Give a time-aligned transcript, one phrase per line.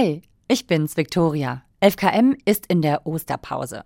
[0.00, 1.62] Hi, ich bin's, Victoria.
[1.82, 3.84] 11KM ist in der Osterpause.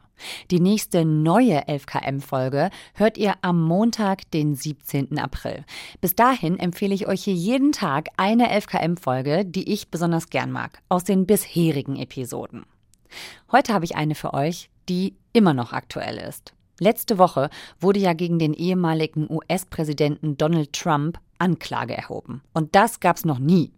[0.52, 5.18] Die nächste neue 11KM-Folge hört ihr am Montag, den 17.
[5.18, 5.64] April.
[6.00, 10.80] Bis dahin empfehle ich euch hier jeden Tag eine 11KM-Folge, die ich besonders gern mag,
[10.88, 12.64] aus den bisherigen Episoden.
[13.50, 16.54] Heute habe ich eine für euch, die immer noch aktuell ist.
[16.78, 17.50] Letzte Woche
[17.80, 22.42] wurde ja gegen den ehemaligen US-Präsidenten Donald Trump Anklage erhoben.
[22.52, 23.72] Und das gab's noch nie.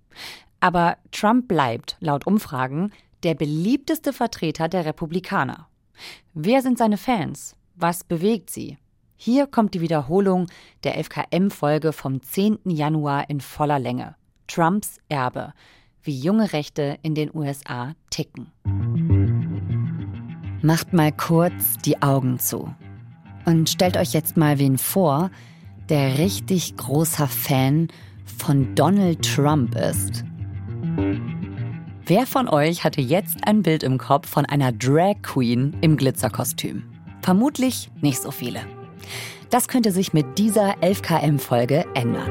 [0.66, 2.90] Aber Trump bleibt, laut Umfragen,
[3.22, 5.68] der beliebteste Vertreter der Republikaner.
[6.34, 7.54] Wer sind seine Fans?
[7.76, 8.76] Was bewegt sie?
[9.14, 10.48] Hier kommt die Wiederholung
[10.82, 12.58] der FKM-Folge vom 10.
[12.64, 14.16] Januar in voller Länge.
[14.48, 15.52] Trumps Erbe.
[16.02, 18.50] Wie junge Rechte in den USA ticken.
[20.62, 22.74] Macht mal kurz die Augen zu.
[23.44, 25.30] Und stellt euch jetzt mal wen vor,
[25.88, 27.86] der richtig großer Fan
[28.24, 30.24] von Donald Trump ist.
[32.06, 36.84] Wer von euch hatte jetzt ein Bild im Kopf von einer Drag Queen im Glitzerkostüm?
[37.20, 38.60] Vermutlich nicht so viele.
[39.50, 42.30] Das könnte sich mit dieser 11KM-Folge ändern.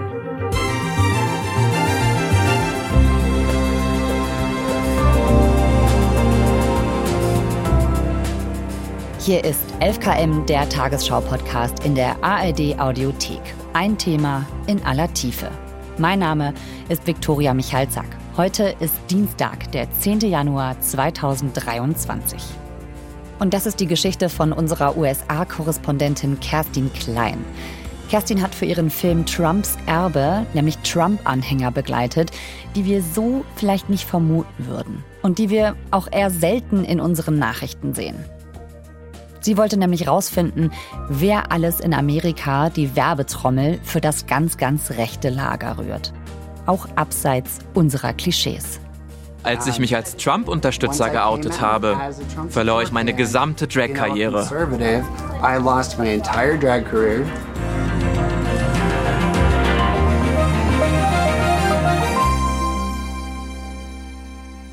[9.20, 13.42] Hier ist 11KM, der Tagesschau-Podcast in der ARD Audiothek.
[13.74, 15.52] Ein Thema in aller Tiefe.
[15.98, 16.54] Mein Name
[16.90, 18.06] ist Viktoria Michalzack.
[18.38, 20.20] Heute ist Dienstag, der 10.
[20.20, 22.44] Januar 2023.
[23.40, 27.38] Und das ist die Geschichte von unserer USA-Korrespondentin Kerstin Klein.
[28.10, 32.32] Kerstin hat für ihren Film Trumps Erbe nämlich Trump-Anhänger begleitet,
[32.76, 37.40] die wir so vielleicht nicht vermuten würden und die wir auch eher selten in unseren
[37.40, 38.18] Nachrichten sehen.
[39.40, 40.74] Sie wollte nämlich rausfinden,
[41.08, 46.12] wer alles in Amerika die Werbetrommel für das ganz, ganz rechte Lager rührt
[46.66, 48.80] auch abseits unserer Klischees.
[49.44, 51.98] Als ich mich als Trump-Unterstützer geoutet habe,
[52.50, 54.48] verlor ich meine gesamte Drag-Karriere.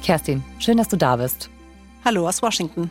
[0.03, 1.51] Kerstin, schön, dass du da bist.
[2.05, 2.91] Hallo aus Washington.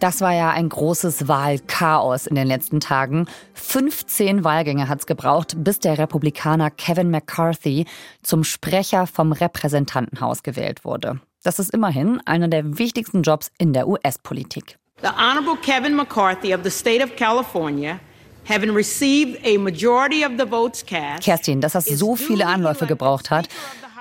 [0.00, 3.26] Das war ja ein großes Wahlchaos in den letzten Tagen.
[3.52, 7.84] 15 Wahlgänge hat es gebraucht, bis der Republikaner Kevin McCarthy
[8.22, 11.20] zum Sprecher vom Repräsentantenhaus gewählt wurde.
[11.42, 14.78] Das ist immerhin einer der wichtigsten Jobs in der US-Politik.
[15.02, 18.00] The Honorable Kevin McCarthy of the state of California
[18.48, 21.22] having received a majority of the votes cast.
[21.22, 23.48] Kerstin, dass das so viele Anläufe gebraucht hat.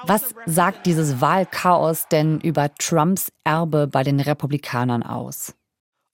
[0.06, 5.54] Was sagt dieses Wahlchaos denn über Trumps Erbe bei den Republikanern aus?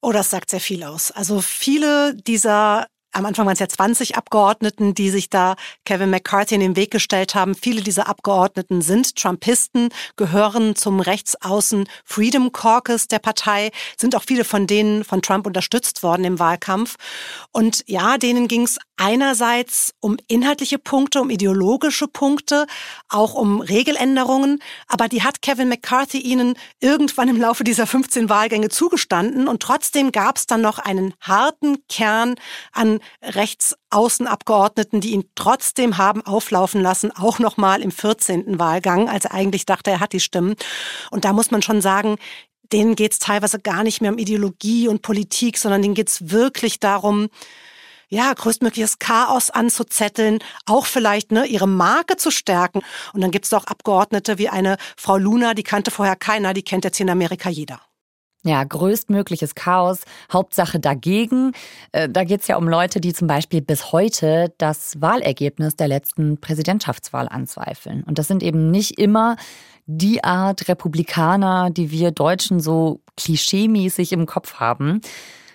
[0.08, 1.10] Oh, das sagt sehr viel aus.
[1.10, 2.86] Also viele dieser
[3.16, 5.56] am Anfang waren es ja 20 Abgeordneten, die sich da
[5.86, 7.56] Kevin McCarthy in den Weg gestellt haben.
[7.56, 14.44] Viele dieser Abgeordneten sind Trumpisten, gehören zum Rechtsaußen Freedom Caucus der Partei, sind auch viele
[14.44, 16.96] von denen von Trump unterstützt worden im Wahlkampf.
[17.54, 22.66] Und ja, denen ging es einerseits um inhaltliche Punkte, um ideologische Punkte,
[23.10, 24.62] auch um Regeländerungen.
[24.88, 29.48] Aber die hat Kevin McCarthy ihnen irgendwann im Laufe dieser 15 Wahlgänge zugestanden.
[29.48, 32.36] Und trotzdem gab es dann noch einen harten Kern
[32.74, 38.60] an Rechtsaußenabgeordneten, die ihn trotzdem haben auflaufen lassen, auch nochmal im 14.
[38.60, 40.56] Wahlgang, als er eigentlich dachte, er hat die Stimmen.
[41.12, 42.18] Und da muss man schon sagen,
[42.72, 46.32] denen geht es teilweise gar nicht mehr um Ideologie und Politik, sondern denen geht es
[46.32, 47.30] wirklich darum,
[48.08, 52.82] ja, größtmögliches Chaos anzuzetteln, auch vielleicht ne, ihre Marke zu stärken.
[53.14, 56.64] Und dann gibt es auch Abgeordnete wie eine Frau Luna, die kannte vorher keiner, die
[56.64, 57.82] kennt jetzt hier in Amerika jeder.
[58.46, 60.02] Ja, größtmögliches Chaos,
[60.32, 61.54] Hauptsache dagegen.
[61.92, 65.88] Äh, da geht es ja um Leute, die zum Beispiel bis heute das Wahlergebnis der
[65.88, 68.04] letzten Präsidentschaftswahl anzweifeln.
[68.04, 69.36] Und das sind eben nicht immer
[69.88, 75.02] die Art Republikaner, die wir Deutschen so klischeemäßig im Kopf haben,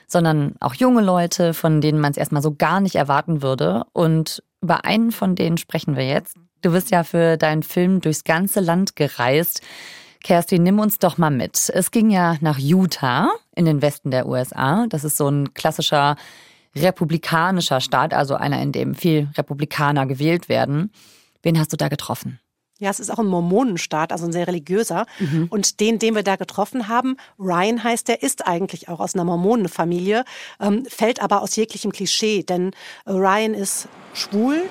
[0.09, 3.85] sondern auch junge Leute, von denen man es erstmal so gar nicht erwarten würde.
[3.93, 6.35] Und über einen von denen sprechen wir jetzt.
[6.63, 9.63] Du bist ja für deinen Film durchs ganze Land gereist.
[10.23, 11.71] Kerstin, nimm uns doch mal mit.
[11.75, 14.87] Es ging ja nach Utah in den Westen der USA.
[14.89, 16.17] Das ist so ein klassischer
[16.77, 20.93] republikanischer Staat, also einer, in dem viel Republikaner gewählt werden.
[21.43, 22.39] Wen hast du da getroffen?
[22.79, 25.05] Ja, es ist auch ein Mormonenstaat, also ein sehr religiöser.
[25.19, 25.49] Mhm.
[25.51, 29.25] Und den, den wir da getroffen haben, Ryan heißt der, ist eigentlich auch aus einer
[29.25, 30.25] Mormonenfamilie,
[30.61, 32.71] ähm, fällt aber aus jeglichem Klischee, denn
[33.07, 34.63] Ryan ist schwul.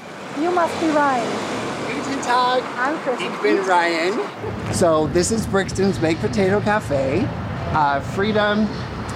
[0.43, 1.68] You must be Ryan.
[2.29, 3.19] Guten Tag.
[3.19, 4.73] Ich bin Ryan.
[4.73, 7.25] So this is Brixton's Baked Potato Cafe.
[7.71, 8.67] Uh, freedom,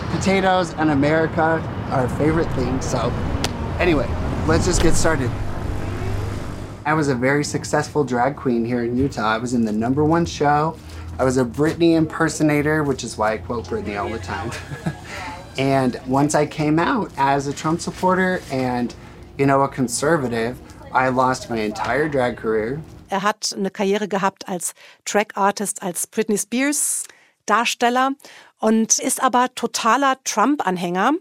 [0.09, 1.61] potatoes, and America
[1.91, 2.83] are our favorite things.
[2.83, 3.13] So
[3.77, 4.07] anyway,
[4.47, 5.29] let's just get started.
[6.87, 9.35] I was a very successful drag queen here in Utah.
[9.35, 10.75] I was in the number one show.
[11.19, 14.51] I was a Britney impersonator, which is why I quote Britney all the time.
[15.59, 18.95] and once I came out as a Trump supporter and,
[19.37, 20.59] you know, a conservative,
[20.91, 22.81] I lost my entire drag career.
[23.09, 24.73] Er hat eine Karriere gehabt als
[25.05, 27.03] Track Artist, als Britney Spears
[27.45, 28.11] Darsteller
[28.59, 31.13] und ist aber totaler Trump-Anhänger.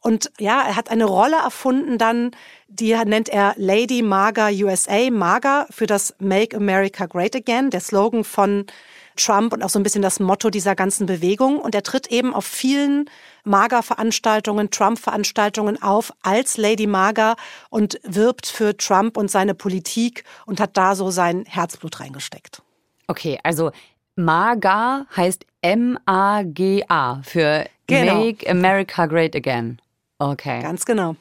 [0.00, 2.30] Und ja, er hat eine Rolle erfunden dann,
[2.68, 8.24] die nennt er Lady Maga USA, Maga für das Make America Great Again, der Slogan
[8.24, 8.66] von
[9.16, 11.58] Trump und auch so ein bisschen das Motto dieser ganzen Bewegung.
[11.58, 13.08] Und er tritt eben auf vielen
[13.44, 17.36] Maga-Veranstaltungen, Trump-Veranstaltungen auf als Lady Maga
[17.70, 22.62] und wirbt für Trump und seine Politik und hat da so sein Herzblut reingesteckt.
[23.06, 23.72] Okay, also
[24.16, 28.24] MAGA heißt M-A-G-A für genau.
[28.24, 29.80] Make America Great Again.
[30.18, 30.62] Okay.
[30.62, 31.16] Ganz genau.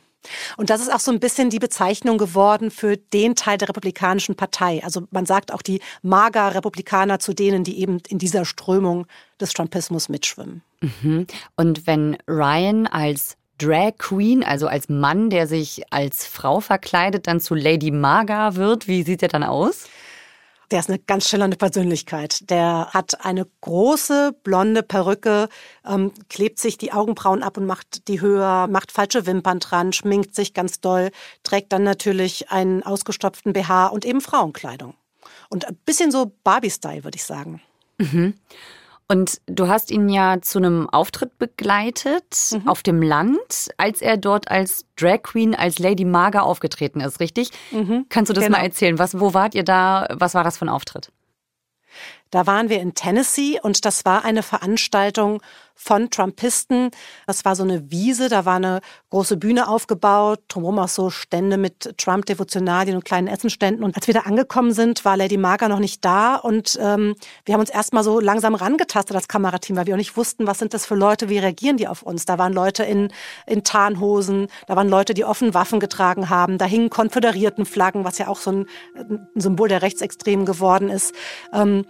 [0.57, 4.35] Und das ist auch so ein bisschen die Bezeichnung geworden für den Teil der Republikanischen
[4.35, 4.83] Partei.
[4.83, 9.07] Also man sagt auch die MAGA-Republikaner zu denen, die eben in dieser Strömung
[9.39, 10.61] des Trumpismus mitschwimmen.
[10.81, 11.27] Mhm.
[11.55, 17.39] Und wenn Ryan als Drag Queen, also als Mann, der sich als Frau verkleidet, dann
[17.39, 19.87] zu Lady Maga wird, wie sieht er dann aus?
[20.71, 22.49] Der ist eine ganz schillernde Persönlichkeit.
[22.49, 25.49] Der hat eine große blonde Perücke,
[25.85, 30.35] ähm, klebt sich die Augenbrauen ab und macht die höher, macht falsche Wimpern dran, schminkt
[30.35, 31.09] sich ganz doll,
[31.43, 34.93] trägt dann natürlich einen ausgestopften BH und eben Frauenkleidung.
[35.49, 37.61] Und ein bisschen so Barbie-Style, würde ich sagen.
[37.97, 38.35] Mhm.
[39.11, 42.67] Und du hast ihn ja zu einem Auftritt begleitet mhm.
[42.67, 47.49] auf dem Land, als er dort als Drag Queen, als Lady Maga aufgetreten ist, richtig?
[47.71, 48.05] Mhm.
[48.09, 48.59] Kannst du das genau.
[48.59, 48.99] mal erzählen?
[48.99, 50.07] Was, wo wart ihr da?
[50.11, 51.11] Was war das für ein Auftritt?
[52.29, 55.41] Da waren wir in Tennessee und das war eine Veranstaltung
[55.79, 56.91] von Trumpisten.
[57.25, 61.57] Das war so eine Wiese, da war eine große Bühne aufgebaut, drumherum auch so Stände
[61.57, 63.83] mit Trump-Devotionalien und kleinen Essenständen.
[63.83, 67.15] Und als wir da angekommen sind, war Lady Marga noch nicht da und ähm,
[67.45, 70.59] wir haben uns erstmal so langsam rangetastet, das Kamerateam, weil wir auch nicht wussten, was
[70.59, 72.25] sind das für Leute, wie reagieren die auf uns.
[72.25, 73.11] Da waren Leute in,
[73.47, 78.17] in Tarnhosen, da waren Leute, die offen Waffen getragen haben, da hingen konföderierten Flaggen, was
[78.17, 78.65] ja auch so ein,
[78.95, 81.15] ein Symbol der Rechtsextremen geworden ist.
[81.53, 81.85] Ähm,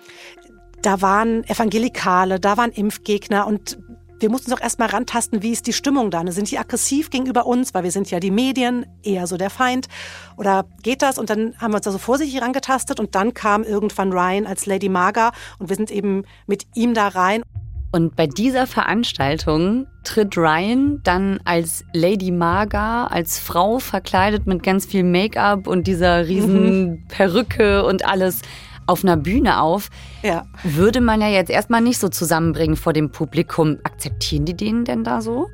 [0.82, 3.78] da waren Evangelikale, da waren Impfgegner und
[4.20, 6.30] wir mussten uns auch erstmal rantasten, wie ist die Stimmung da?
[6.32, 9.88] Sind die aggressiv gegenüber uns, weil wir sind ja die Medien, eher so der Feind?
[10.36, 11.18] Oder geht das?
[11.18, 14.66] Und dann haben wir uns da so vorsichtig rangetastet und dann kam irgendwann Ryan als
[14.66, 17.44] Lady Maga und wir sind eben mit ihm da rein.
[17.92, 24.86] Und bei dieser Veranstaltung tritt Ryan dann als Lady Maga, als Frau verkleidet mit ganz
[24.86, 27.04] viel Make-up und dieser riesen mhm.
[27.08, 28.42] Perücke und alles
[28.90, 29.90] auf einer Bühne auf.
[30.24, 30.46] Ja.
[30.64, 33.78] Würde man ja jetzt erstmal nicht so zusammenbringen vor dem Publikum.
[33.84, 35.48] Akzeptieren die den denn da so?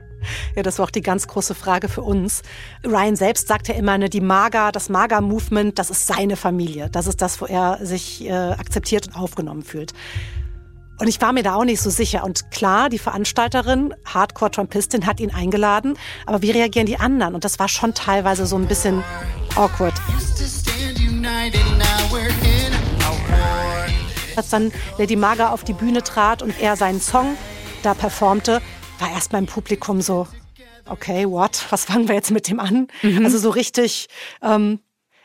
[0.55, 2.41] Ja, das war auch die ganz große Frage für uns.
[2.85, 6.89] Ryan selbst sagt ja immer, ne, die Maga, das Maga-Movement, das ist seine Familie.
[6.89, 9.93] Das ist das, wo er sich äh, akzeptiert und aufgenommen fühlt.
[10.97, 12.23] Und ich war mir da auch nicht so sicher.
[12.23, 15.97] Und klar, die Veranstalterin, Hardcore-Trumpistin, hat ihn eingeladen.
[16.25, 17.35] Aber wie reagieren die anderen?
[17.35, 19.03] Und das war schon teilweise so ein bisschen
[19.55, 19.93] awkward.
[24.35, 27.37] Als dann Lady Maga auf die Bühne trat und er seinen Song
[27.83, 28.61] da performte,
[28.99, 30.27] war erstmal im Publikum so,
[30.87, 31.65] okay, what?
[31.69, 32.87] Was fangen wir jetzt mit dem an?
[33.01, 33.23] Mhm.
[33.23, 34.07] Also so richtig,
[34.41, 34.79] ähm,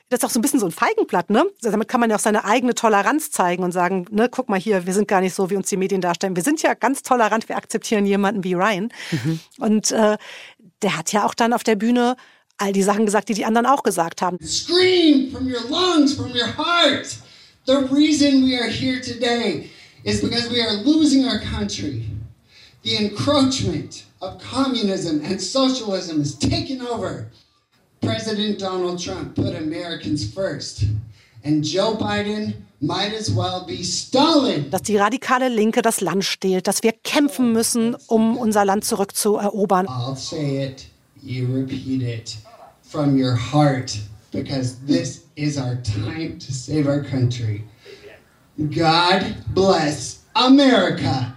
[0.08, 1.44] das ist auch so ein bisschen so ein Feigenblatt, ne?
[1.62, 4.86] Damit kann man ja auch seine eigene Toleranz zeigen und sagen, ne, guck mal hier,
[4.86, 6.34] wir sind gar nicht so, wie uns die Medien darstellen.
[6.34, 8.92] Wir sind ja ganz tolerant, wir akzeptieren jemanden wie Ryan.
[9.10, 9.40] Mhm.
[9.58, 10.16] Und äh,
[10.82, 12.16] der hat ja auch dann auf der Bühne
[12.58, 14.38] all die Sachen gesagt, die die anderen auch gesagt haben.
[14.44, 17.06] Scream from your lungs, from your heart.
[17.70, 19.70] The reason we are here today
[20.02, 22.02] is because we are losing our country.
[22.82, 27.28] The encroachment of communism and socialism is taking over.
[28.02, 30.82] President Donald Trump put Americans first.
[31.44, 34.68] And Joe Biden might as well be Stalin.
[34.72, 39.86] Dass die radikale Linke das Land stehlt, dass wir kämpfen müssen, um unser Land zurückzuerobern.
[39.86, 40.86] I'll say it,
[41.22, 42.36] you repeat it
[42.82, 43.96] from your heart
[44.30, 47.64] because this is our time to save our country.
[48.58, 51.34] God bless America.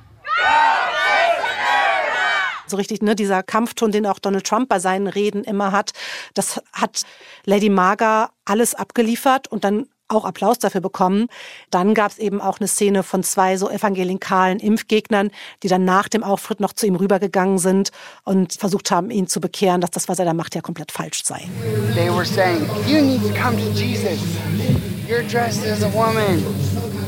[2.68, 5.94] So richtig, ne, dieser Kampfton, den auch Donald Trump bei seinen Reden immer hat,
[6.34, 7.04] das hat
[7.46, 11.28] Lady Marga alles abgeliefert und dann auch Applaus dafür bekommen.
[11.72, 15.32] Dann gab es eben auch eine Szene von zwei so evangelikalen Impfgegnern,
[15.64, 17.92] die dann nach dem Auftritt noch zu ihm rübergegangen sind
[18.24, 21.24] und versucht haben, ihn zu bekehren, dass das, was er da macht, ja komplett falsch
[21.24, 21.48] sei.
[21.96, 24.20] They were saying, you need to come to Jesus.
[25.08, 26.44] You're dressed as a woman.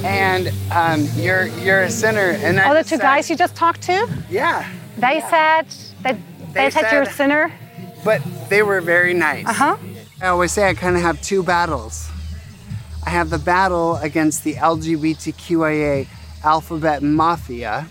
[0.04, 2.38] And um, you're you're a sinner.
[2.44, 4.08] And oh, the two said, guys you just talked to?
[4.30, 4.66] Yeah.
[4.98, 5.30] They yeah.
[5.30, 5.66] said
[6.04, 6.18] that
[6.54, 7.52] they, they said, said you're a sinner.
[8.04, 9.48] But they were very nice.
[9.48, 9.78] Uh huh.
[10.22, 12.08] I always say I kind of have two battles.
[13.06, 16.08] I have the battle against the LGBTQIA
[16.44, 17.88] alphabet mafia.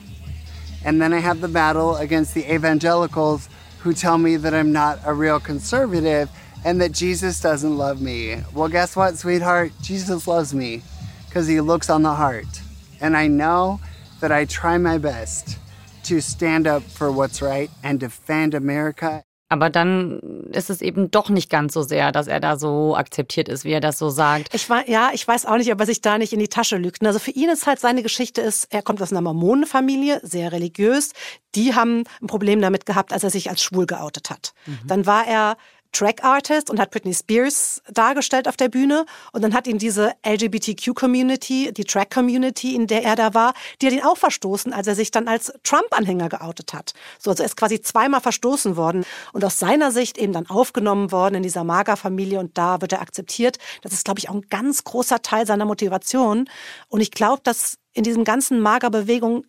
[0.85, 4.99] And then I have the battle against the evangelicals who tell me that I'm not
[5.04, 6.30] a real conservative
[6.64, 8.42] and that Jesus doesn't love me.
[8.52, 9.73] Well, guess what, sweetheart?
[9.83, 10.83] Jesus loves me
[11.28, 12.61] because he looks on the heart.
[13.00, 13.80] And I know
[14.21, 15.59] that I try my best
[16.04, 19.25] to stand up for what's right and defend America.
[19.48, 20.20] Aber dann
[20.52, 23.72] ist es eben doch nicht ganz so sehr, dass er da so akzeptiert ist, wie
[23.72, 24.54] er das so sagt.
[24.54, 26.76] Ich war, ja, ich weiß auch nicht, ob er sich da nicht in die Tasche
[26.76, 27.04] lügt.
[27.04, 31.12] Also für ihn ist halt seine Geschichte ist, er kommt aus einer Mormonenfamilie, sehr religiös.
[31.54, 34.54] Die haben ein Problem damit gehabt, als er sich als schwul geoutet hat.
[34.66, 34.78] Mhm.
[34.86, 35.56] Dann war er
[35.94, 39.06] Track Artist und hat Britney Spears dargestellt auf der Bühne.
[39.32, 43.94] Und dann hat ihn diese LGBTQ-Community, die Track-Community, in der er da war, die hat
[43.94, 46.92] ihn auch verstoßen, als er sich dann als Trump-Anhänger geoutet hat.
[47.18, 51.12] So, also er ist quasi zweimal verstoßen worden und aus seiner Sicht eben dann aufgenommen
[51.12, 53.58] worden in dieser Mager-Familie und da wird er akzeptiert.
[53.82, 56.48] Das ist, glaube ich, auch ein ganz großer Teil seiner Motivation.
[56.88, 59.44] Und ich glaube, dass in diesem ganzen Mager-Bewegung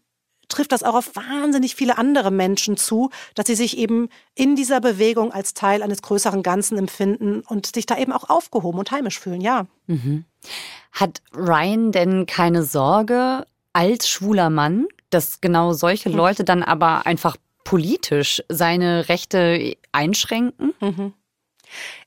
[0.48, 4.82] trifft das auch auf wahnsinnig viele andere Menschen zu, dass sie sich eben in dieser
[4.82, 9.20] Bewegung als Teil eines größeren Ganzen empfinden und sich da eben auch aufgehoben und heimisch
[9.20, 9.68] fühlen, ja.
[9.88, 10.26] Mhm.
[10.92, 16.16] Hat Ryan denn keine Sorge als schwuler Mann, dass genau solche hm.
[16.16, 20.74] Leute dann aber einfach politisch seine Rechte einschränken?
[20.80, 21.14] Mhm.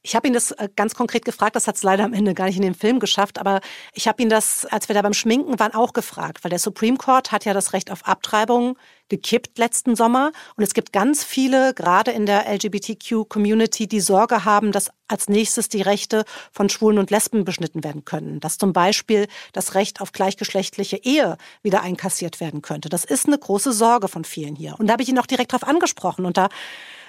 [0.02, 2.46] Ich habe ihn das äh, ganz konkret gefragt, das hat es leider am Ende gar
[2.46, 3.60] nicht in den Film geschafft, aber
[3.94, 6.96] ich habe ihn das, als wir da beim Schminken waren, auch gefragt, weil der Supreme
[6.96, 8.76] Court hat ja das Recht auf Abtreibung
[9.08, 14.72] gekippt letzten Sommer und es gibt ganz viele, gerade in der LGBTQ-Community, die Sorge haben,
[14.72, 19.26] dass als nächstes die Rechte von Schwulen und Lesben beschnitten werden können, dass zum Beispiel
[19.52, 22.88] das Recht auf gleichgeschlechtliche Ehe wieder einkassiert werden könnte.
[22.88, 24.78] Das ist eine große Sorge von vielen hier.
[24.78, 26.48] Und da habe ich ihn auch direkt darauf angesprochen und da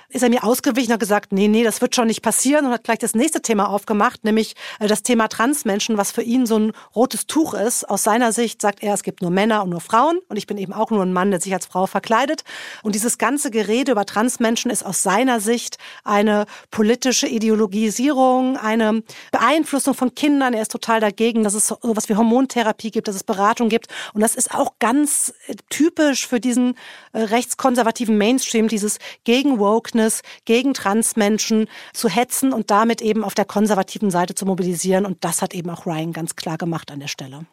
[0.09, 2.83] ist er mir ausgewichen und gesagt, nee, nee, das wird schon nicht passieren und hat
[2.83, 6.71] gleich das nächste Thema aufgemacht, nämlich äh, das Thema Transmenschen, was für ihn so ein
[6.95, 7.87] rotes Tuch ist.
[7.87, 10.57] Aus seiner Sicht sagt er, es gibt nur Männer und nur Frauen und ich bin
[10.57, 12.43] eben auch nur ein Mann, der sich als Frau verkleidet.
[12.81, 19.93] Und dieses ganze Gerede über Transmenschen ist aus seiner Sicht eine politische Ideologisierung, eine Beeinflussung
[19.93, 20.55] von Kindern.
[20.55, 23.87] Er ist total dagegen, dass es so was wie Hormontherapie gibt, dass es Beratung gibt.
[24.13, 26.75] Und das ist auch ganz äh, typisch für diesen
[27.13, 33.35] äh, rechtskonservativen Mainstream, dieses gegen Wokeness Wokeness gegen Transmenschen zu hetzen und damit eben auf
[33.35, 35.05] der konservativen Seite zu mobilisieren.
[35.05, 37.45] Und das hat eben auch Ryan ganz klar gemacht an der Stelle.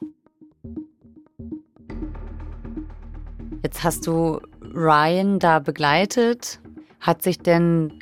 [3.63, 6.61] Jetzt hast du Ryan da begleitet.
[7.01, 7.93] Hat sich denn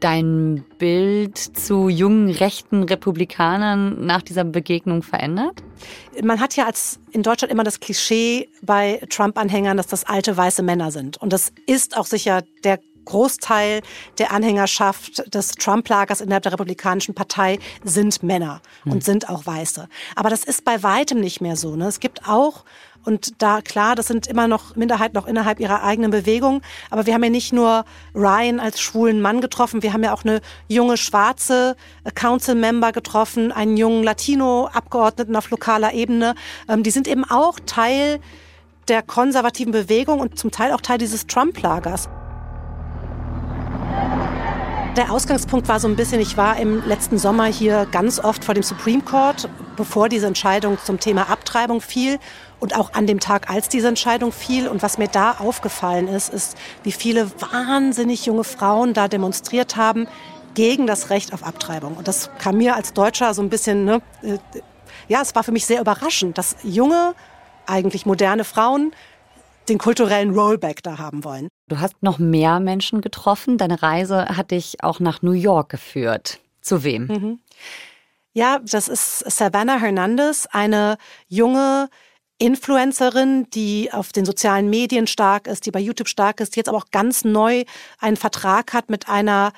[0.00, 5.62] dein Bild zu jungen rechten Republikanern nach dieser Begegnung verändert?
[6.22, 10.62] Man hat ja als in Deutschland immer das Klischee bei Trump-Anhängern, dass das alte weiße
[10.64, 11.18] Männer sind.
[11.18, 13.82] Und das ist auch sicher der Großteil
[14.18, 19.00] der Anhängerschaft des Trump-Lagers innerhalb der Republikanischen Partei sind Männer und hm.
[19.00, 19.88] sind auch Weiße.
[20.16, 21.76] Aber das ist bei weitem nicht mehr so.
[21.76, 21.86] Ne?
[21.86, 22.64] Es gibt auch
[23.04, 26.62] und da, klar, das sind immer noch Minderheiten noch innerhalb ihrer eigenen Bewegung.
[26.90, 30.24] Aber wir haben ja nicht nur Ryan als schwulen Mann getroffen, wir haben ja auch
[30.24, 31.76] eine junge schwarze
[32.14, 36.34] Council-Member getroffen, einen jungen Latino-Abgeordneten auf lokaler Ebene.
[36.68, 38.20] Ähm, die sind eben auch Teil
[38.88, 42.08] der konservativen Bewegung und zum Teil auch Teil dieses Trump-Lagers.
[44.96, 48.54] Der Ausgangspunkt war so ein bisschen, ich war im letzten Sommer hier ganz oft vor
[48.54, 52.18] dem Supreme Court, bevor diese Entscheidung zum Thema Abtreibung fiel
[52.60, 54.68] und auch an dem Tag, als diese Entscheidung fiel.
[54.68, 60.08] Und was mir da aufgefallen ist, ist, wie viele wahnsinnig junge Frauen da demonstriert haben
[60.52, 61.96] gegen das Recht auf Abtreibung.
[61.96, 64.36] Und das kam mir als Deutscher so ein bisschen, ne, äh,
[65.08, 67.14] ja, es war für mich sehr überraschend, dass junge,
[67.66, 68.92] eigentlich moderne Frauen
[69.68, 71.48] den kulturellen Rollback da haben wollen.
[71.68, 73.58] Du hast noch mehr Menschen getroffen.
[73.58, 76.40] Deine Reise hat dich auch nach New York geführt.
[76.60, 77.06] Zu wem?
[77.06, 77.40] Mhm.
[78.34, 80.96] Ja, das ist Savannah Hernandez, eine
[81.28, 81.88] junge
[82.38, 86.68] Influencerin, die auf den sozialen Medien stark ist, die bei YouTube stark ist, die jetzt
[86.68, 87.64] aber auch ganz neu
[87.98, 89.52] einen Vertrag hat mit einer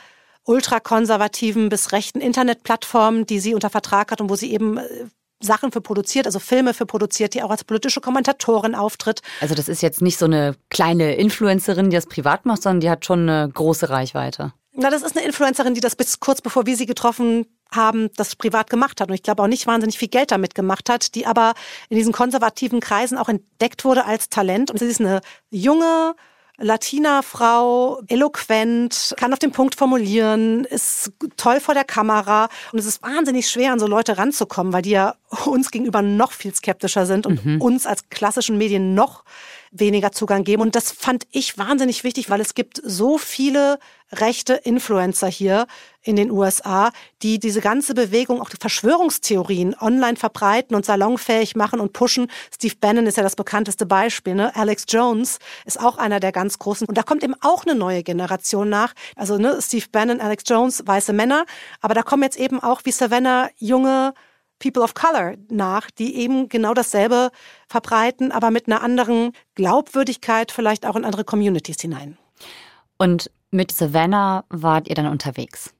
[0.45, 5.07] ultrakonservativen bis rechten Internetplattform, die sie unter Vertrag hat und wo sie eben äh,
[5.41, 9.21] Sachen für produziert, also Filme für produziert, die auch als politische Kommentatorin auftritt.
[9.41, 12.91] Also das ist jetzt nicht so eine kleine Influencerin, die das privat macht, sondern die
[12.91, 14.53] hat schon eine große Reichweite.
[14.77, 18.35] Na, das ist eine Influencerin, die das bis kurz bevor wir sie getroffen haben, das
[18.35, 21.27] privat gemacht hat und ich glaube auch nicht wahnsinnig viel Geld damit gemacht hat, die
[21.27, 21.55] aber
[21.89, 24.71] in diesen konservativen Kreisen auch entdeckt wurde als Talent.
[24.71, 26.15] Und sie ist eine junge,
[26.59, 33.03] Latina-Frau, eloquent, kann auf den Punkt formulieren, ist toll vor der Kamera und es ist
[33.03, 37.27] wahnsinnig schwer, an so Leute ranzukommen, weil die ja uns gegenüber noch viel skeptischer sind
[37.27, 37.61] und mhm.
[37.61, 39.25] uns als klassischen Medien noch
[39.75, 40.63] weniger Zugang geben.
[40.63, 43.79] Und das fand ich wahnsinnig wichtig, weil es gibt so viele
[44.13, 45.67] rechte Influencer hier
[46.03, 51.81] in den USA, die diese ganze Bewegung, auch die Verschwörungstheorien online verbreiten und salonfähig machen
[51.81, 52.31] und pushen.
[52.55, 54.35] Steve Bannon ist ja das bekannteste Beispiel.
[54.35, 54.55] Ne?
[54.55, 56.87] Alex Jones ist auch einer der ganz großen.
[56.87, 58.95] Und da kommt eben auch eine neue Generation nach.
[59.17, 61.47] Also ne, Steve Bannon, Alex Jones, weiße Männer.
[61.81, 64.15] Aber da kommen jetzt eben auch wie Savannah junge
[64.59, 67.31] People of Color nach, die eben genau dasselbe
[67.69, 72.17] verbreiten, aber mit einer anderen Glaubwürdigkeit vielleicht auch in andere Communities hinein.
[72.97, 75.75] Und mit Savannah wart ihr dann unterwegs?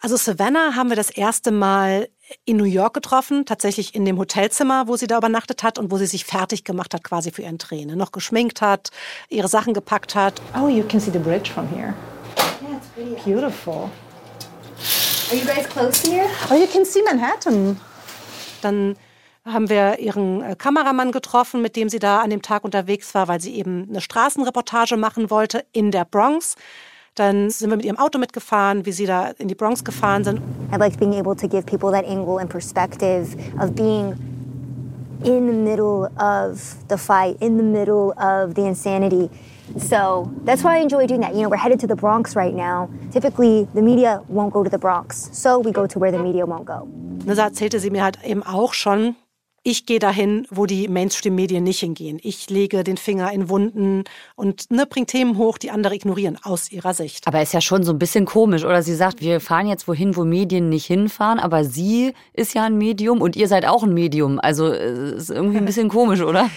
[0.00, 2.08] Also Savannah haben wir das erste Mal
[2.44, 5.96] in New York getroffen, tatsächlich in dem Hotelzimmer, wo sie da übernachtet hat und wo
[5.96, 8.90] sie sich fertig gemacht hat quasi für ihren Tränen, noch geschminkt hat,
[9.28, 10.42] ihre Sachen gepackt hat.
[10.60, 11.94] Oh, you can see the bridge from here.
[12.60, 12.78] Yeah,
[13.14, 13.24] it's.
[13.24, 13.90] Beautiful.
[15.32, 16.28] Are you guys close here?
[16.50, 17.80] Oh, you can see Manhattan.
[18.60, 18.96] Dann
[19.46, 23.28] haben wir ihren äh, Kameramann getroffen, mit dem sie da an dem Tag unterwegs war,
[23.28, 26.54] weil sie eben eine Straßenreportage machen wollte in der Bronx.
[27.14, 30.42] Dann sind wir mit ihrem Auto mitgefahren, wie sie da in die Bronx gefahren sind.
[30.70, 34.14] I liked being able to give people that angle and perspective of being
[35.24, 39.30] in the middle of the fight, in the middle of the insanity.
[39.78, 41.34] So that's why I enjoy doing that.
[41.34, 42.88] You know, we're headed to the Bronx right now.
[43.12, 46.44] Typically, the media won't go to the Bronx, so we go to where the media
[46.44, 46.86] won't go.
[47.26, 49.14] Das erzählte sie mir halt eben auch schon.
[49.64, 52.18] Ich gehe dahin, wo die Mainstream-Medien nicht hingehen.
[52.20, 54.02] Ich lege den Finger in Wunden
[54.34, 57.28] und ne, bringe Themen hoch, die andere ignorieren, aus ihrer Sicht.
[57.28, 58.82] Aber ist ja schon so ein bisschen komisch, oder?
[58.82, 62.76] Sie sagt, wir fahren jetzt wohin, wo Medien nicht hinfahren, aber sie ist ja ein
[62.76, 64.40] Medium und ihr seid auch ein Medium.
[64.40, 66.50] Also ist irgendwie ein bisschen komisch, oder?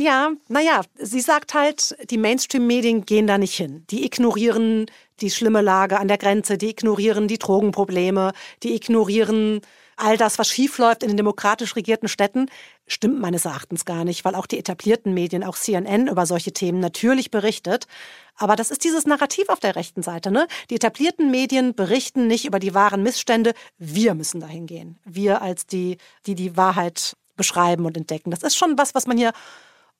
[0.00, 3.84] Ja, naja, sie sagt halt, die Mainstream-Medien gehen da nicht hin.
[3.90, 4.86] Die ignorieren
[5.20, 9.60] die schlimme Lage an der Grenze, die ignorieren die Drogenprobleme, die ignorieren
[9.96, 12.48] all das, was schiefläuft in den demokratisch regierten Städten.
[12.86, 16.78] Stimmt meines Erachtens gar nicht, weil auch die etablierten Medien, auch CNN über solche Themen
[16.78, 17.88] natürlich berichtet.
[18.36, 20.30] Aber das ist dieses Narrativ auf der rechten Seite.
[20.30, 20.46] Ne?
[20.70, 23.52] Die etablierten Medien berichten nicht über die wahren Missstände.
[23.78, 25.00] Wir müssen dahin gehen.
[25.04, 28.30] Wir als die, die die Wahrheit beschreiben und entdecken.
[28.30, 29.32] Das ist schon was, was man hier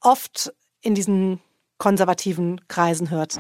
[0.01, 1.41] oft in diesen
[1.79, 3.37] konservativen Kreisen hört.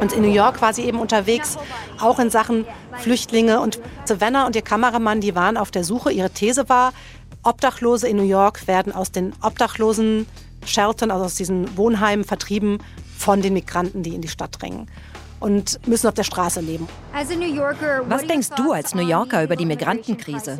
[0.00, 1.56] Und in New York war sie eben unterwegs,
[2.00, 2.66] auch in Sachen
[2.98, 3.60] Flüchtlinge.
[3.60, 6.10] Und Savannah und ihr Kameramann, die waren auf der Suche.
[6.10, 6.92] Ihre These war,
[7.44, 10.26] Obdachlose in New York werden aus den Obdachlosen
[10.66, 12.78] Sheltern, also aus diesen Wohnheimen vertrieben
[13.16, 14.88] von den Migranten, die in die Stadt drängen
[15.40, 16.86] und müssen auf der Straße leben.
[17.12, 20.58] Was denkst du als New Yorker über die Migrantenkrise?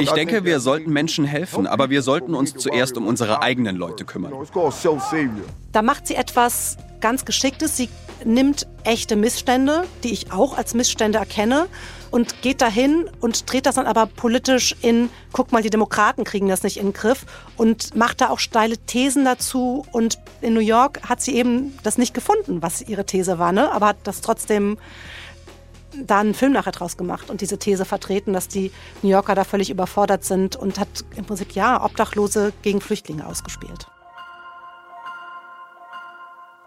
[0.00, 4.04] Ich denke, wir sollten Menschen helfen, aber wir sollten uns zuerst um unsere eigenen Leute
[4.04, 4.32] kümmern.
[5.72, 7.76] Da macht sie etwas ganz Geschicktes.
[7.76, 7.88] Sie
[8.24, 11.68] nimmt echte Missstände, die ich auch als Missstände erkenne,
[12.10, 16.48] und geht dahin und dreht das dann aber politisch in, guck mal, die Demokraten kriegen
[16.48, 19.84] das nicht in den Griff und macht da auch steile Thesen dazu.
[19.92, 23.70] Und in New York hat sie eben das nicht gefunden, was ihre These war, ne?
[23.72, 24.78] aber hat das trotzdem
[26.04, 28.70] da einen Film nachher draus gemacht und diese These vertreten, dass die
[29.02, 33.86] New Yorker da völlig überfordert sind und hat im Prinzip ja Obdachlose gegen Flüchtlinge ausgespielt.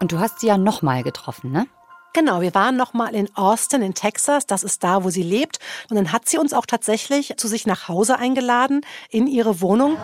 [0.00, 1.66] Und du hast sie ja nochmal getroffen, ne?
[2.12, 5.60] Genau, wir waren nochmal in Austin in Texas, das ist da, wo sie lebt.
[5.90, 9.96] Und dann hat sie uns auch tatsächlich zu sich nach Hause eingeladen, in ihre Wohnung.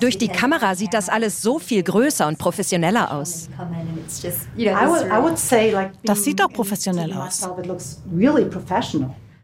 [0.00, 3.50] Durch die Kamera sieht das alles so viel größer und professioneller aus.
[6.04, 7.46] Das sieht auch professionell aus.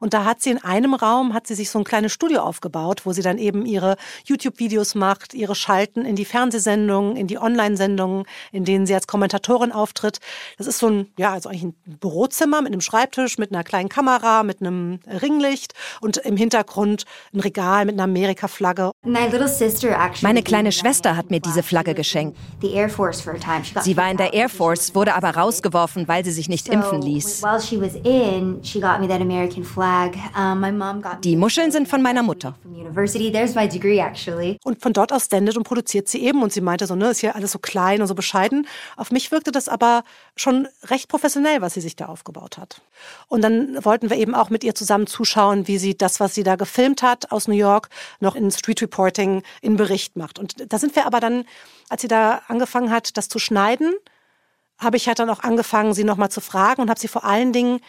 [0.03, 3.03] Und da hat sie in einem Raum, hat sie sich so ein kleines Studio aufgebaut,
[3.05, 8.25] wo sie dann eben ihre YouTube-Videos macht, ihre Schalten in die Fernsehsendungen, in die Online-Sendungen,
[8.51, 10.19] in denen sie als Kommentatorin auftritt.
[10.59, 13.89] Das ist so ein, ja, also eigentlich ein Bürozimmer mit einem Schreibtisch, mit einer kleinen
[13.89, 18.91] Kamera, mit einem Ringlicht und im Hintergrund ein Regal mit einer Amerika-Flagge.
[20.25, 22.37] Meine kleine Schwester hat mir diese Flagge geschenkt.
[23.83, 27.41] Sie war in der Air Force, wurde aber rausgeworfen, weil sie sich nicht impfen ließ.
[31.23, 32.55] Die Muscheln sind von meiner Mutter.
[34.65, 36.43] Und von dort aus sendet und produziert sie eben.
[36.43, 38.67] Und sie meinte so, ne, ist hier alles so klein und so bescheiden.
[38.97, 40.05] Auf mich wirkte das aber
[40.37, 42.81] schon recht professionell, was sie sich da aufgebaut hat.
[43.29, 46.43] Und dann wollten wir eben auch mit ihr zusammen zuschauen, wie sie das, was sie
[46.43, 47.89] da gefilmt hat aus New York,
[48.21, 50.39] noch in Street Reporting in Bericht macht.
[50.39, 51.45] Und da sind wir aber dann,
[51.89, 53.93] als sie da angefangen hat, das zu schneiden,
[54.79, 57.53] habe ich halt dann auch angefangen, sie nochmal zu fragen und habe sie vor allen
[57.53, 57.81] Dingen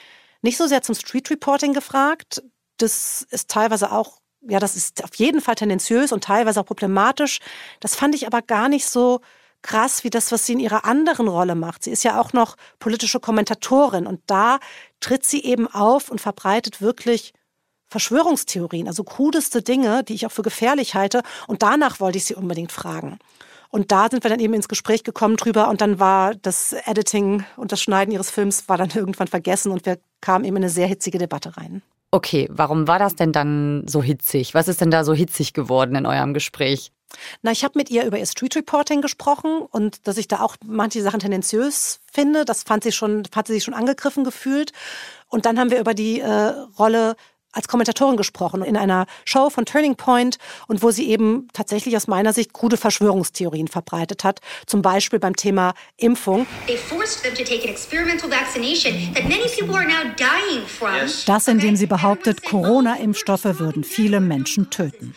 [0.44, 2.44] nicht so sehr zum Street Reporting gefragt.
[2.78, 7.40] Das ist teilweise auch, ja, das ist auf jeden Fall tendenziös und teilweise auch problematisch.
[7.80, 9.22] Das fand ich aber gar nicht so
[9.62, 11.84] krass wie das, was sie in ihrer anderen Rolle macht.
[11.84, 14.60] Sie ist ja auch noch politische Kommentatorin und da
[15.00, 17.34] tritt sie eben auf und verbreitet wirklich
[17.88, 21.22] Verschwörungstheorien, also krudeste Dinge, die ich auch für gefährlich halte.
[21.48, 23.20] Und danach wollte ich sie unbedingt fragen.
[23.70, 27.44] Und da sind wir dann eben ins Gespräch gekommen drüber und dann war das Editing
[27.56, 30.72] und das Schneiden ihres Films war dann irgendwann vergessen und wir kamen eben in eine
[30.72, 31.84] sehr hitzige Debatte rein.
[32.10, 34.54] Okay, warum war das denn dann so hitzig?
[34.54, 36.92] Was ist denn da so hitzig geworden in eurem Gespräch?
[37.42, 40.56] Na, ich habe mit ihr über ihr Street Reporting gesprochen und dass ich da auch
[40.66, 42.46] manche Sachen tendenziös finde.
[42.46, 44.72] Das fand sie schon, hat sie sich schon angegriffen gefühlt.
[45.28, 47.16] Und dann haben wir über die äh, Rolle
[47.54, 50.38] als Kommentatorin gesprochen in einer Show von Turning Point
[50.68, 54.42] und wo sie eben tatsächlich aus meiner Sicht krude Verschwörungstheorien verbreitet hat.
[54.66, 56.46] Zum Beispiel beim Thema Impfung.
[61.26, 65.16] Das, indem sie behauptet, Corona-Impfstoffe würden viele Menschen töten.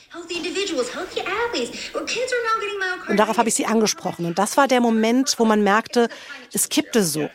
[3.08, 4.26] Und darauf habe ich sie angesprochen.
[4.26, 6.08] Und das war der Moment, wo man merkte,
[6.52, 7.28] es kippte so.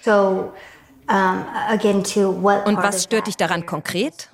[1.07, 4.29] Und was stört dich daran konkret?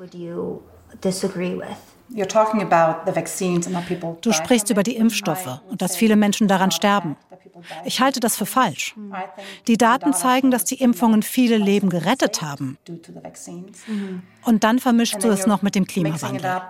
[4.21, 7.17] Du sprichst über die Impfstoffe und dass viele Menschen daran sterben.
[7.86, 8.95] Ich halte das für falsch.
[9.67, 12.77] Die Daten zeigen, dass die Impfungen viele Leben gerettet haben.
[14.45, 16.62] Und dann vermischst du es noch mit dem Klimawandel.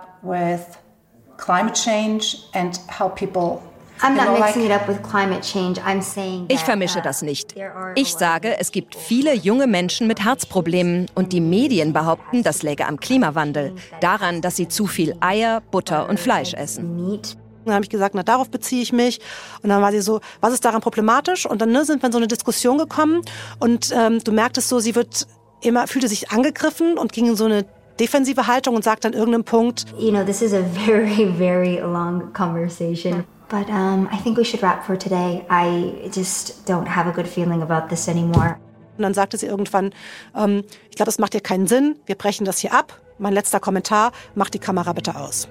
[6.48, 7.54] Ich vermische das nicht.
[7.94, 12.86] Ich sage, es gibt viele junge Menschen mit Herzproblemen und die Medien behaupten, das läge
[12.86, 17.20] am Klimawandel, daran, dass sie zu viel Eier, Butter und Fleisch essen.
[17.64, 19.20] Dann habe ich gesagt, na darauf beziehe ich mich.
[19.62, 21.44] Und dann war sie so, was ist daran problematisch?
[21.44, 23.22] Und dann ne, sind wir in so eine Diskussion gekommen
[23.58, 25.26] und ähm, du merktest so, sie wird
[25.60, 27.64] immer fühlte sich angegriffen und ging in so eine
[27.98, 32.32] defensive Haltung und sagt an irgendeinem Punkt, you know, this is a very very long
[32.32, 33.24] conversation.
[33.48, 35.44] But um, I think we should wrap for today.
[35.48, 38.58] I just don't have a good feeling about this anymore.
[38.98, 39.94] Und dann sagte sie irgendwann,
[40.34, 43.00] ähm, ich glaube, es macht dir keinen Sinn, wir brechen das hier ab.
[43.18, 45.48] Mein letzter Kommentar, mach die Kamera bitte aus.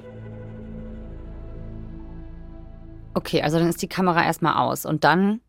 [3.14, 5.42] Okay, also dann ist die Kamera erstmal aus und dann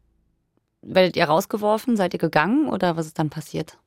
[0.81, 3.79] werdet ihr rausgeworfen, seid ihr gegangen oder was ist dann passiert?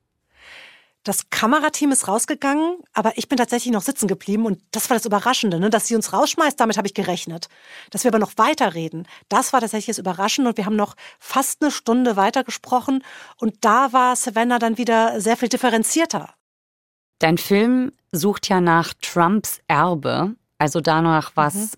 [1.04, 5.04] Das Kamerateam ist rausgegangen, aber ich bin tatsächlich noch sitzen geblieben und das war das
[5.04, 5.68] Überraschende, ne?
[5.68, 7.48] dass sie uns rausschmeißt, damit habe ich gerechnet.
[7.90, 11.60] Dass wir aber noch weiterreden, das war tatsächlich das Überraschende und wir haben noch fast
[11.60, 13.02] eine Stunde weitergesprochen
[13.36, 16.34] und da war Savannah dann wieder sehr viel differenzierter.
[17.18, 21.70] Dein Film sucht ja nach Trumps Erbe, also danach, was mhm.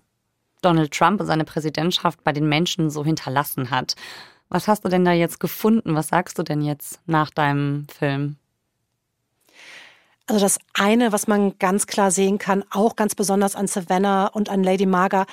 [0.61, 3.95] Donald Trump und seine Präsidentschaft bei den Menschen so hinterlassen hat.
[4.49, 5.95] Was hast du denn da jetzt gefunden?
[5.95, 8.37] Was sagst du denn jetzt nach deinem Film?
[10.27, 14.49] Also das eine, was man ganz klar sehen kann, auch ganz besonders an Savannah und
[14.49, 15.25] an Lady Marga,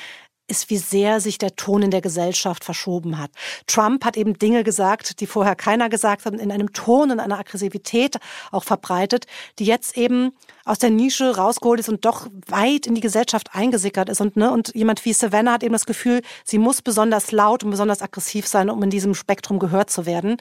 [0.49, 3.31] ist, wie sehr sich der Ton in der Gesellschaft verschoben hat.
[3.67, 7.39] Trump hat eben Dinge gesagt, die vorher keiner gesagt hat, in einem Ton und einer
[7.39, 8.17] Aggressivität
[8.51, 9.27] auch verbreitet,
[9.59, 10.33] die jetzt eben
[10.65, 14.21] aus der Nische rausgeholt ist und doch weit in die Gesellschaft eingesickert ist.
[14.21, 17.71] Und, ne, und jemand wie Savannah hat eben das Gefühl, sie muss besonders laut und
[17.71, 20.37] besonders aggressiv sein, um in diesem Spektrum gehört zu werden.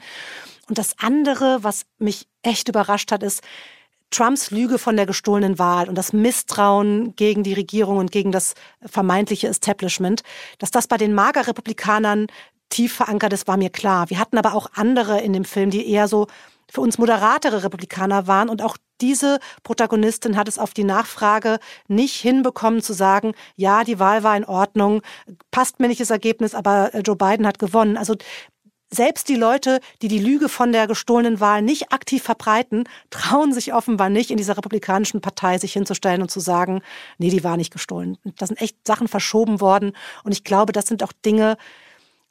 [0.68, 3.42] Und das andere, was mich echt überrascht hat, ist,
[4.12, 8.54] Trumps Lüge von der gestohlenen Wahl und das Misstrauen gegen die Regierung und gegen das
[8.84, 10.22] vermeintliche Establishment,
[10.58, 12.28] dass das bei den Mager-Republikanern
[12.70, 14.08] tief verankert ist, war mir klar.
[14.10, 16.26] Wir hatten aber auch andere in dem Film, die eher so
[16.70, 22.14] für uns moderatere Republikaner waren und auch diese Protagonistin hat es auf die Nachfrage nicht
[22.14, 25.02] hinbekommen zu sagen, ja, die Wahl war in Ordnung,
[25.50, 27.96] passt mir nicht das Ergebnis, aber Joe Biden hat gewonnen.
[27.96, 28.14] Also
[28.92, 33.72] selbst die Leute, die die Lüge von der gestohlenen Wahl nicht aktiv verbreiten, trauen sich
[33.72, 36.82] offenbar nicht, in dieser republikanischen Partei sich hinzustellen und zu sagen,
[37.18, 38.18] nee, die war nicht gestohlen.
[38.36, 39.92] Da sind echt Sachen verschoben worden.
[40.24, 41.56] Und ich glaube, das sind auch Dinge,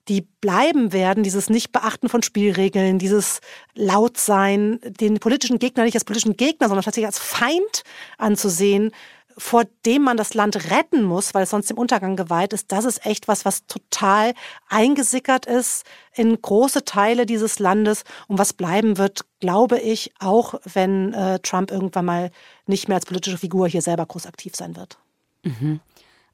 [0.07, 3.39] die bleiben werden, dieses Nicht-Beachten von Spielregeln, dieses
[3.75, 7.83] Lautsein, den politischen Gegner nicht als politischen Gegner, sondern tatsächlich als Feind
[8.17, 8.91] anzusehen,
[9.37, 12.85] vor dem man das Land retten muss, weil es sonst dem Untergang geweiht ist, das
[12.85, 14.33] ist echt was, was total
[14.69, 21.13] eingesickert ist in große Teile dieses Landes und was bleiben wird, glaube ich, auch wenn
[21.13, 22.31] äh, Trump irgendwann mal
[22.65, 24.97] nicht mehr als politische Figur hier selber groß aktiv sein wird.
[25.43, 25.79] Mhm.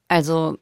[0.08, 0.58] Also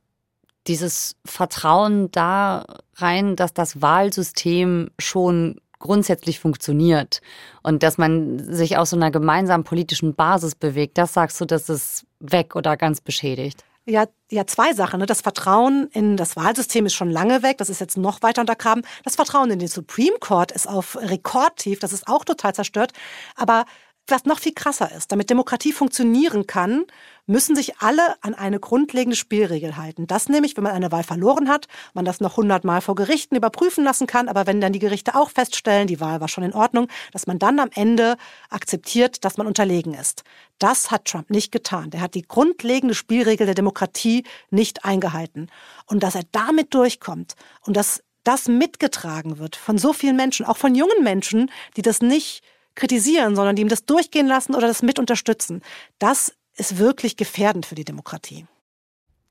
[0.66, 2.64] dieses Vertrauen da
[2.96, 7.20] rein, dass das Wahlsystem schon grundsätzlich funktioniert
[7.62, 11.68] und dass man sich aus so einer gemeinsamen politischen Basis bewegt, das sagst du, das
[11.68, 13.64] ist weg oder ganz beschädigt?
[13.88, 14.98] Ja, ja, zwei Sachen.
[14.98, 15.06] Ne?
[15.06, 17.58] Das Vertrauen in das Wahlsystem ist schon lange weg.
[17.58, 18.82] Das ist jetzt noch weiter untergraben.
[19.04, 21.78] Das Vertrauen in den Supreme Court ist auf Rekordtief.
[21.78, 22.92] Das ist auch total zerstört.
[23.36, 23.64] Aber
[24.08, 26.84] was noch viel krasser ist, damit Demokratie funktionieren kann,
[27.26, 30.06] müssen sich alle an eine grundlegende Spielregel halten.
[30.06, 33.84] Das nämlich, wenn man eine Wahl verloren hat, man das noch hundertmal vor Gerichten überprüfen
[33.84, 36.88] lassen kann, aber wenn dann die Gerichte auch feststellen, die Wahl war schon in Ordnung,
[37.12, 38.16] dass man dann am Ende
[38.48, 40.22] akzeptiert, dass man unterlegen ist.
[40.58, 41.90] Das hat Trump nicht getan.
[41.90, 45.48] Der hat die grundlegende Spielregel der Demokratie nicht eingehalten.
[45.86, 50.56] Und dass er damit durchkommt und dass das mitgetragen wird von so vielen Menschen, auch
[50.56, 52.42] von jungen Menschen, die das nicht
[52.74, 55.62] kritisieren, sondern die ihm das durchgehen lassen oder das mit unterstützen.
[55.98, 58.46] Das ist wirklich gefährdend für die Demokratie.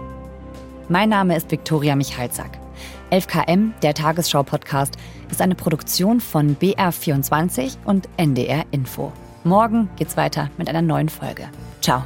[0.89, 2.59] Mein Name ist Viktoria Michalzack.
[3.11, 4.95] 11KM, der Tagesschau-Podcast,
[5.29, 9.11] ist eine Produktion von BR24 und NDR Info.
[9.43, 11.49] Morgen geht's weiter mit einer neuen Folge.
[11.81, 12.03] Ciao.